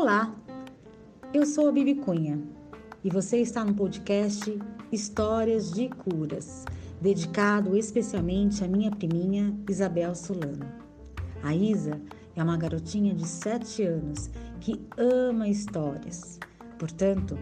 [0.00, 0.32] Olá,
[1.34, 2.40] eu sou a Bibi Cunha
[3.02, 4.56] e você está no podcast
[4.92, 6.64] Histórias de Curas,
[7.00, 10.64] dedicado especialmente à minha priminha Isabel Solano.
[11.42, 12.00] A Isa
[12.36, 14.30] é uma garotinha de 7 anos
[14.60, 16.38] que ama histórias.
[16.78, 17.36] Portanto,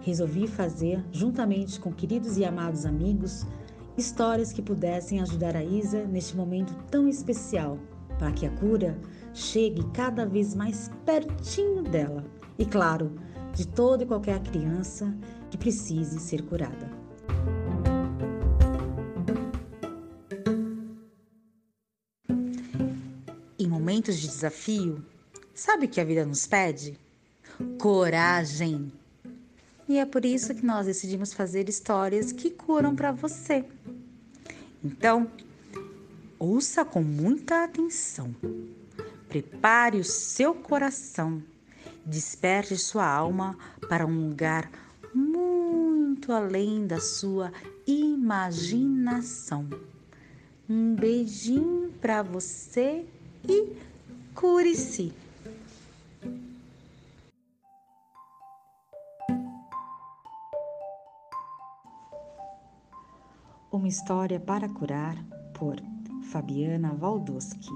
[0.00, 3.46] resolvi fazer, juntamente com queridos e amados amigos,
[3.96, 7.78] histórias que pudessem ajudar a Isa neste momento tão especial,
[8.20, 8.98] para que a cura
[9.32, 12.22] chegue cada vez mais pertinho dela.
[12.58, 13.18] E claro,
[13.54, 15.12] de toda e qualquer criança
[15.50, 16.90] que precise ser curada.
[23.58, 25.02] Em momentos de desafio,
[25.54, 26.98] sabe o que a vida nos pede?
[27.78, 28.92] Coragem!
[29.88, 33.64] E é por isso que nós decidimos fazer histórias que curam para você.
[34.84, 35.26] Então,
[36.40, 38.34] ouça com muita atenção.
[39.28, 41.42] Prepare o seu coração.
[42.04, 44.70] Desperte sua alma para um lugar
[45.14, 47.52] muito além da sua
[47.86, 49.68] imaginação.
[50.68, 53.04] Um beijinho para você
[53.46, 53.76] e
[54.34, 55.12] cure-se.
[63.70, 65.16] Uma história para curar
[65.54, 65.76] por
[66.30, 67.68] Fabiana Valdoski.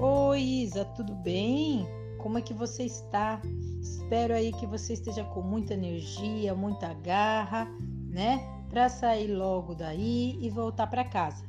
[0.00, 1.86] Oi, Isa, tudo bem?
[2.18, 3.40] Como é que você está?
[3.80, 7.68] Espero aí que você esteja com muita energia, muita garra,
[8.10, 8.40] né?
[8.68, 11.44] Para sair logo daí e voltar para casa,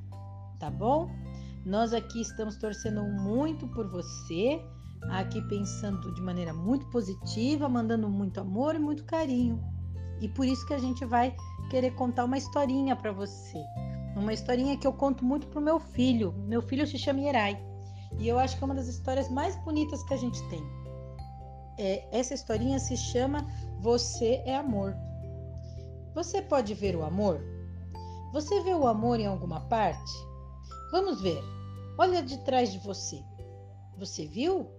[0.59, 1.09] tá bom?
[1.65, 4.61] Nós aqui estamos torcendo muito por você
[5.09, 9.74] aqui pensando de maneira muito positiva, mandando muito amor e muito carinho.
[10.21, 11.35] E por isso que a gente vai
[11.69, 13.63] querer contar uma historinha para você.
[14.15, 16.33] Uma historinha que eu conto muito pro meu filho.
[16.47, 17.61] Meu filho se chama Yerai.
[18.17, 20.63] E eu acho que é uma das histórias mais bonitas que a gente tem.
[21.77, 23.45] É, essa historinha se chama
[23.81, 24.95] Você é Amor.
[26.13, 27.41] Você pode ver o amor?
[28.31, 30.13] Você vê o amor em alguma parte?
[30.91, 31.41] Vamos ver.
[31.97, 33.21] Olha de trás de você.
[33.97, 34.69] Você viu?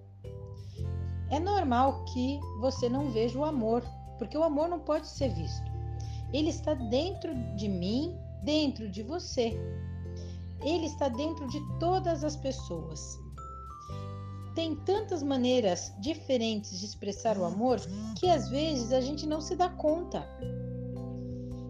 [1.31, 3.83] É normal que você não veja o amor,
[4.19, 5.71] porque o amor não pode ser visto.
[6.33, 9.59] Ele está dentro de mim, dentro de você.
[10.63, 13.19] Ele está dentro de todas as pessoas.
[14.55, 17.79] Tem tantas maneiras diferentes de expressar o amor
[18.19, 20.27] que às vezes a gente não se dá conta.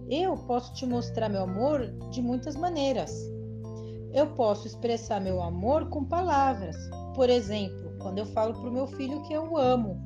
[0.08, 3.12] Eu posso te mostrar meu amor de muitas maneiras.
[4.12, 6.76] Eu posso expressar meu amor com palavras.
[7.14, 10.00] Por exemplo, quando eu falo para o meu filho que eu amo.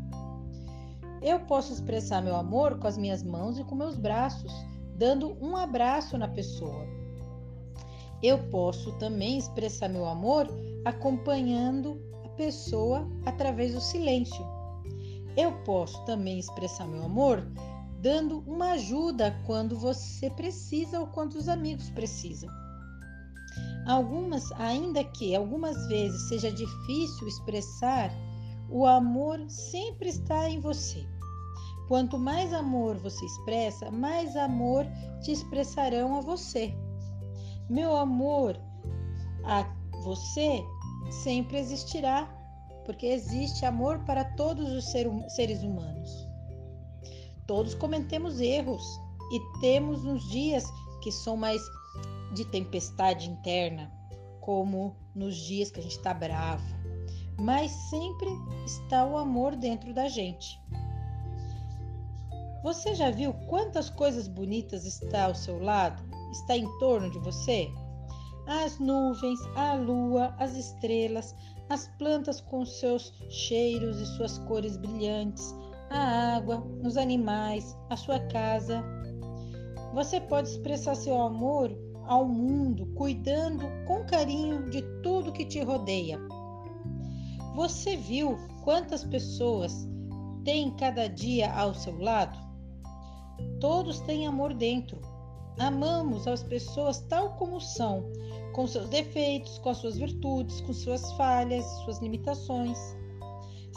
[1.23, 4.53] Eu posso expressar meu amor com as minhas mãos e com meus braços,
[4.97, 6.87] dando um abraço na pessoa.
[8.23, 10.49] Eu posso também expressar meu amor
[10.85, 14.45] acompanhando a pessoa através do silêncio.
[15.37, 17.47] Eu posso também expressar meu amor
[18.01, 22.49] dando uma ajuda quando você precisa ou quando os amigos precisam.
[23.87, 28.11] Algumas, ainda que algumas vezes seja difícil expressar,
[28.71, 31.05] o amor sempre está em você.
[31.89, 34.87] Quanto mais amor você expressa, mais amor
[35.21, 36.73] te expressarão a você.
[37.69, 38.57] Meu amor
[39.45, 39.65] a
[40.05, 40.63] você
[41.11, 42.29] sempre existirá,
[42.85, 46.29] porque existe amor para todos os hum, seres humanos.
[47.47, 48.85] Todos cometemos erros
[49.33, 50.65] e temos uns dias
[51.03, 51.61] que são mais
[52.35, 53.91] de tempestade interna,
[54.41, 56.80] como nos dias que a gente está bravo,
[57.41, 58.29] mas sempre
[58.67, 60.61] está o amor dentro da gente.
[62.63, 66.03] Você já viu quantas coisas bonitas está ao seu lado?
[66.31, 67.71] Está em torno de você?
[68.47, 71.35] As nuvens, a lua, as estrelas,
[71.71, 75.55] as plantas com seus cheiros e suas cores brilhantes,
[75.89, 78.85] a água, os animais, a sua casa.
[79.95, 81.71] Você pode expressar seu amor
[82.07, 86.21] ao mundo, cuidando com carinho de tudo que te rodeia.
[87.55, 89.89] Você viu quantas pessoas
[90.45, 92.39] tem cada dia ao seu lado?
[93.61, 95.01] Todos têm amor dentro.
[95.59, 98.05] Amamos as pessoas tal como são,
[98.55, 102.79] com seus defeitos, com suas virtudes, com suas falhas, suas limitações.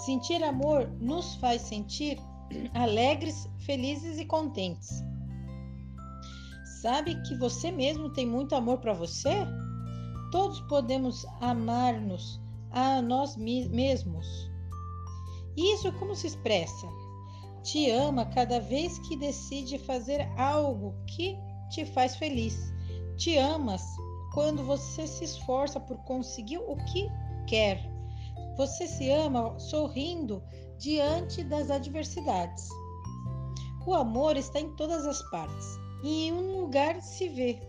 [0.06, 2.18] Sentir amor nos faz sentir
[2.74, 5.04] alegres, felizes e contentes.
[6.82, 9.48] Sabe que você mesmo tem muito amor para você?
[10.32, 12.43] Todos podemos amar-nos
[12.74, 14.52] a nós mesmos.
[15.56, 16.88] Isso como se expressa?
[17.62, 21.38] Te ama cada vez que decide fazer algo que
[21.70, 22.74] te faz feliz.
[23.16, 23.84] Te amas
[24.34, 27.08] quando você se esforça por conseguir o que
[27.48, 27.80] quer.
[28.58, 30.44] Você se ama sorrindo
[30.78, 32.68] diante das adversidades.
[33.86, 37.62] O amor está em todas as partes e em um lugar se vê.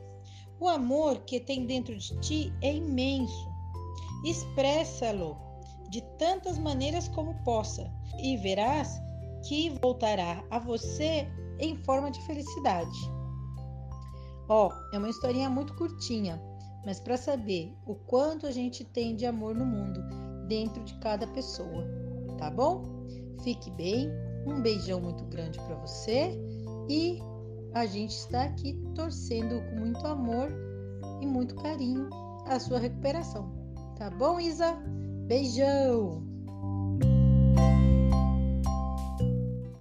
[0.58, 3.53] O amor que tem dentro de ti é imenso.
[4.24, 5.36] Expressa-lo
[5.90, 9.00] de tantas maneiras como possa e verás
[9.46, 11.28] que voltará a você
[11.58, 12.98] em forma de felicidade.
[14.48, 16.40] Ó, oh, é uma historinha muito curtinha,
[16.84, 20.00] mas para saber o quanto a gente tem de amor no mundo
[20.48, 21.86] dentro de cada pessoa,
[22.38, 22.82] tá bom?
[23.42, 24.10] Fique bem,
[24.46, 26.38] um beijão muito grande para você
[26.88, 27.18] e
[27.72, 30.48] a gente está aqui torcendo com muito amor
[31.20, 32.08] e muito carinho
[32.46, 33.63] a sua recuperação.
[33.96, 34.76] Tá bom, Isa?
[35.26, 36.33] Beijão!